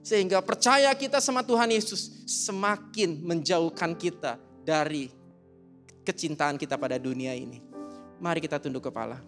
[0.08, 5.12] Sehingga percaya kita sama Tuhan Yesus semakin menjauhkan kita dari
[6.00, 7.60] kecintaan kita pada dunia ini.
[8.16, 9.20] Mari kita tunduk kepala.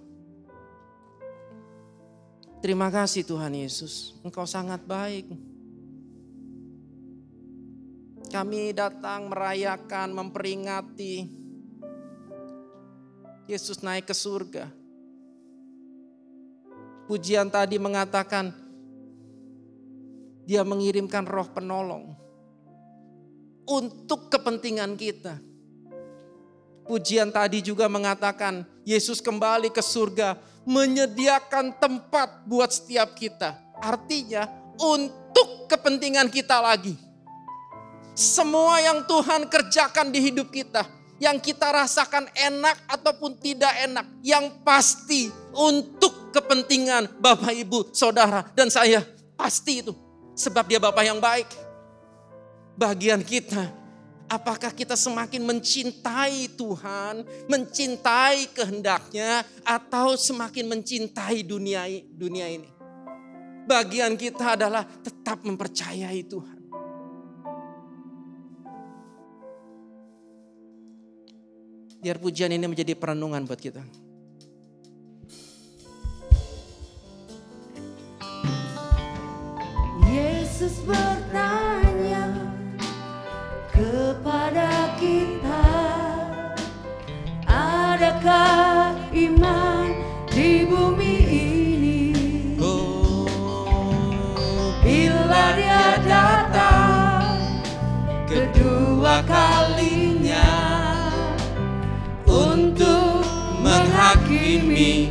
[2.65, 5.29] Terima kasih Tuhan Yesus, Engkau sangat baik.
[8.33, 11.29] Kami datang merayakan, memperingati
[13.45, 14.73] Yesus naik ke surga.
[17.05, 18.70] Pujian tadi mengatakan
[20.51, 22.11] dia mengirimkan roh penolong
[23.71, 25.39] untuk kepentingan kita.
[26.83, 30.35] Pujian tadi juga mengatakan Yesus kembali ke surga
[30.67, 33.63] menyediakan tempat buat setiap kita.
[33.79, 36.99] Artinya untuk kepentingan kita lagi.
[38.19, 40.83] Semua yang Tuhan kerjakan di hidup kita,
[41.23, 48.67] yang kita rasakan enak ataupun tidak enak, yang pasti untuk kepentingan Bapak, Ibu, Saudara, dan
[48.67, 49.07] saya.
[49.39, 50.10] Pasti itu.
[50.35, 51.49] Sebab dia Bapak yang baik.
[52.79, 53.69] Bagian kita,
[54.31, 62.71] apakah kita semakin mencintai Tuhan, mencintai kehendaknya, atau semakin mencintai dunia, dunia ini.
[63.67, 66.59] Bagian kita adalah tetap mempercayai Tuhan.
[72.01, 73.85] Biar pujian ini menjadi perenungan buat kita.
[80.61, 82.37] Yesus bertanya
[83.73, 85.73] kepada kita,
[87.49, 89.89] adakah iman
[90.29, 92.01] di bumi ini?
[94.85, 97.41] Bila dia datang
[98.29, 100.53] kedua kalinya
[102.29, 103.25] untuk
[103.65, 105.09] menghakimi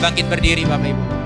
[0.00, 1.19] bangkit berdiri Bapak Ibu.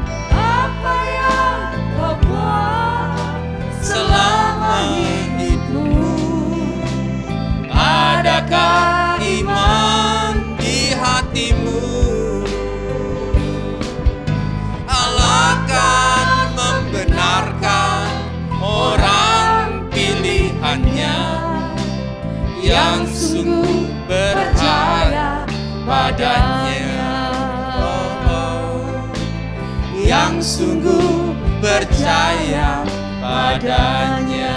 [30.44, 31.32] Sungguh
[31.64, 32.84] percaya
[33.16, 34.52] padanya.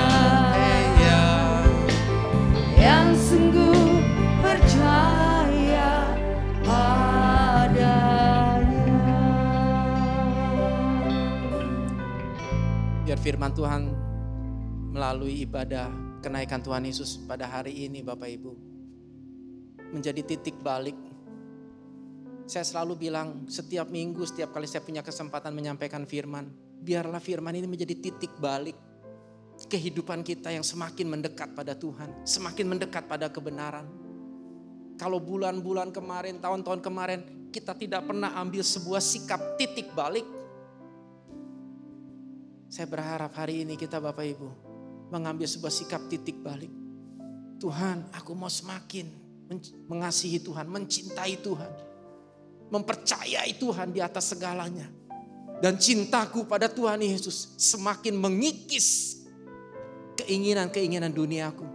[2.76, 4.04] Yang sungguh
[4.44, 6.12] percaya
[6.60, 8.12] padanya.
[13.08, 13.96] Biar firman Tuhan
[14.92, 15.88] melalui ibadah
[16.20, 18.52] kenaikan Tuhan Yesus pada hari ini Bapak Ibu.
[19.96, 21.07] Menjadi titik balik.
[22.48, 26.48] Saya selalu bilang setiap minggu, setiap kali saya punya kesempatan menyampaikan firman.
[26.80, 28.80] Biarlah firman ini menjadi titik balik
[29.68, 32.24] kehidupan kita yang semakin mendekat pada Tuhan.
[32.24, 33.84] Semakin mendekat pada kebenaran.
[34.96, 40.24] Kalau bulan-bulan kemarin, tahun-tahun kemarin, kita tidak pernah ambil sebuah sikap titik balik.
[42.72, 44.50] Saya berharap hari ini kita Bapak Ibu
[45.12, 46.72] mengambil sebuah sikap titik balik.
[47.60, 49.08] Tuhan, aku mau semakin
[49.52, 51.87] men- mengasihi Tuhan, mencintai Tuhan.
[52.68, 54.88] Mempercayai Tuhan di atas segalanya.
[55.58, 59.20] Dan cintaku pada Tuhan Yesus semakin mengikis
[60.20, 61.66] keinginan-keinginan duniaku.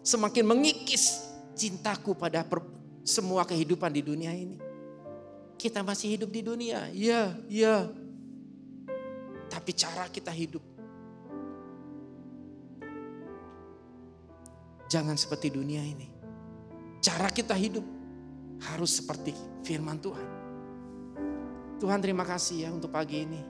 [0.00, 1.20] Semakin mengikis
[1.52, 2.46] cintaku pada
[3.04, 4.56] semua kehidupan di dunia ini.
[5.60, 7.86] Kita masih hidup di dunia, iya, iya.
[9.46, 10.64] Tapi cara kita hidup
[14.92, 16.12] jangan seperti dunia ini.
[17.00, 17.84] Cara kita hidup
[18.70, 19.34] harus seperti
[19.66, 20.28] firman Tuhan.
[21.82, 23.42] Tuhan terima kasih ya untuk pagi ini.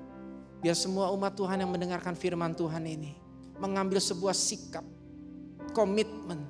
[0.64, 3.12] Biar semua umat Tuhan yang mendengarkan firman Tuhan ini
[3.60, 4.86] mengambil sebuah sikap,
[5.76, 6.46] komitmen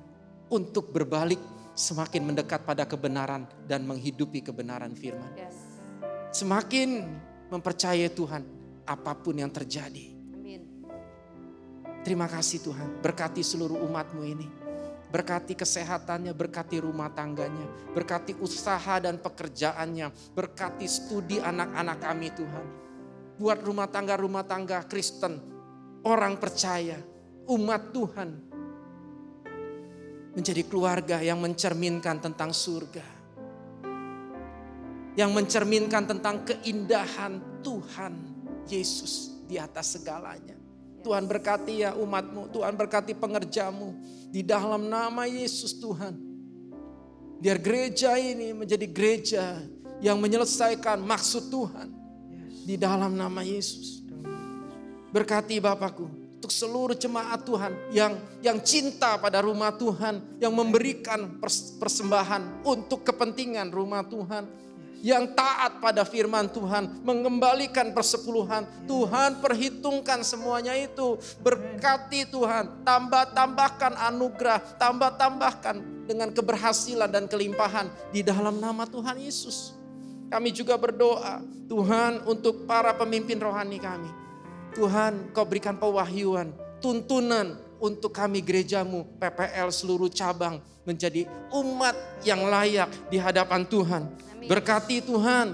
[0.53, 1.41] untuk berbalik
[1.73, 5.33] semakin mendekat pada kebenaran dan menghidupi kebenaran firman.
[5.35, 5.57] Yes.
[6.33, 7.09] Semakin
[7.49, 8.45] mempercayai Tuhan
[8.85, 10.13] apa pun yang terjadi.
[10.37, 10.63] Amin.
[12.05, 14.62] Terima kasih Tuhan, berkati seluruh umatmu ini.
[15.13, 22.67] Berkati kesehatannya, berkati rumah tangganya, berkati usaha dan pekerjaannya, berkati studi anak-anak kami Tuhan.
[23.37, 25.37] Buat rumah tangga-rumah tangga Kristen,
[26.01, 26.97] orang percaya,
[27.45, 28.31] umat Tuhan.
[30.33, 33.05] Menjadi keluarga yang mencerminkan tentang surga.
[35.13, 38.17] Yang mencerminkan tentang keindahan Tuhan
[38.65, 40.62] Yesus di atas segalanya.
[41.03, 43.93] Tuhan berkati ya umatmu, Tuhan berkati pengerjamu.
[44.33, 46.17] Di dalam nama Yesus Tuhan.
[47.43, 49.61] Biar gereja ini menjadi gereja
[50.01, 51.93] yang menyelesaikan maksud Tuhan.
[52.65, 54.01] Di dalam nama Yesus.
[55.13, 61.79] Berkati Bapakku untuk seluruh jemaat Tuhan yang yang cinta pada rumah Tuhan, yang memberikan pers-
[61.79, 64.51] persembahan untuk kepentingan rumah Tuhan,
[65.03, 68.87] yang taat pada firman Tuhan, mengembalikan persepuluhan.
[68.87, 71.19] Tuhan perhitungkan semuanya itu.
[71.43, 79.75] Berkati Tuhan, tambah-tambahkan anugerah, tambah-tambahkan dengan keberhasilan dan kelimpahan di dalam nama Tuhan Yesus.
[80.31, 84.09] Kami juga berdoa, Tuhan untuk para pemimpin rohani kami.
[84.73, 92.89] Tuhan kau berikan pewahyuan, tuntunan untuk kami gerejamu, PPL seluruh cabang menjadi umat yang layak
[93.11, 94.32] di hadapan Tuhan.
[94.43, 94.51] Amin.
[94.51, 95.49] Berkati Tuhan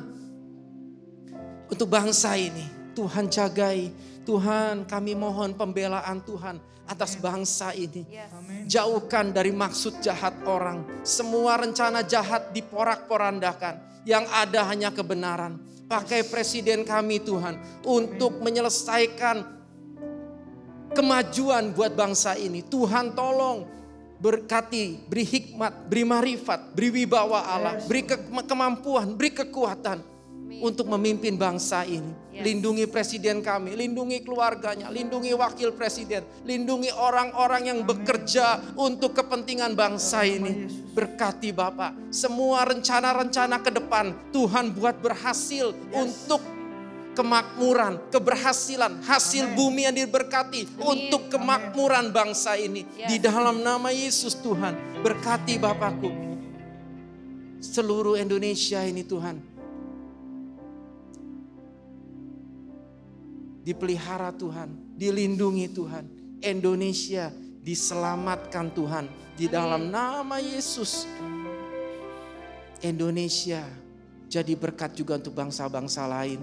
[1.68, 2.64] untuk bangsa ini.
[2.96, 3.92] Tuhan jagai,
[4.24, 6.56] Tuhan kami mohon pembelaan Tuhan
[6.88, 8.08] atas bangsa ini.
[8.08, 8.32] Yes.
[8.80, 11.04] Jauhkan dari maksud jahat orang.
[11.04, 14.02] Semua rencana jahat diporak-porandakan.
[14.08, 15.60] Yang ada hanya kebenaran.
[15.84, 19.44] Pakai presiden kami Tuhan untuk menyelesaikan
[20.96, 22.64] kemajuan buat bangsa ini.
[22.64, 23.77] Tuhan tolong
[24.18, 30.02] berkati, beri hikmat, beri marifat, beri wibawa Allah, beri ke- kemampuan, beri kekuatan
[30.58, 32.10] untuk memimpin bangsa ini.
[32.34, 32.42] Yes.
[32.42, 40.26] Lindungi presiden kami, lindungi keluarganya, lindungi wakil presiden, lindungi orang-orang yang bekerja untuk kepentingan bangsa
[40.26, 40.66] ini.
[40.94, 46.42] Berkati Bapak, semua rencana-rencana ke depan Tuhan buat berhasil untuk
[47.18, 52.86] kemakmuran, keberhasilan, hasil bumi yang diberkati untuk kemakmuran bangsa ini.
[53.10, 56.14] Di dalam nama Yesus Tuhan, berkati Bapakku.
[57.58, 59.42] Seluruh Indonesia ini Tuhan.
[63.66, 66.04] Dipelihara Tuhan, dilindungi Tuhan.
[66.38, 67.34] Indonesia
[67.66, 69.10] diselamatkan Tuhan.
[69.34, 71.02] Di dalam nama Yesus.
[72.78, 73.66] Indonesia
[74.30, 76.38] jadi berkat juga untuk bangsa-bangsa lain.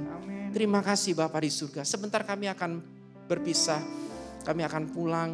[0.56, 1.84] Terima kasih Bapak di surga.
[1.84, 2.80] Sebentar kami akan
[3.28, 3.84] berpisah,
[4.48, 5.32] kami akan pulang.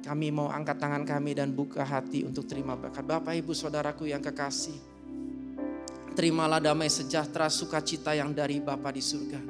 [0.00, 3.04] Kami mau angkat tangan kami dan buka hati untuk terima berkat.
[3.04, 4.80] Bapak Ibu Saudaraku yang kekasih.
[6.16, 9.44] Terimalah damai sejahtera sukacita yang dari Bapa di surga.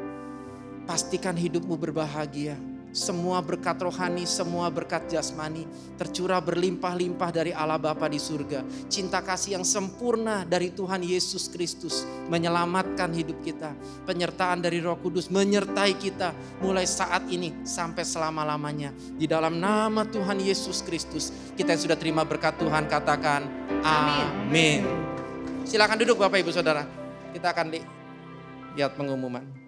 [0.91, 2.59] Pastikan hidupmu berbahagia.
[2.95, 5.67] Semua berkat rohani, semua berkat jasmani
[5.99, 8.63] tercurah berlimpah-limpah dari Allah Bapa di surga.
[8.87, 13.75] Cinta kasih yang sempurna dari Tuhan Yesus Kristus menyelamatkan hidup kita.
[14.07, 16.31] Penyertaan dari Roh Kudus menyertai kita
[16.63, 18.95] mulai saat ini sampai selama-lamanya.
[19.19, 23.43] Di dalam nama Tuhan Yesus Kristus, kita yang sudah terima berkat Tuhan katakan
[23.83, 24.87] amin.
[25.67, 26.87] Silakan duduk Bapak Ibu Saudara.
[27.35, 27.89] Kita akan li-
[28.79, 29.64] lihat pengumuman.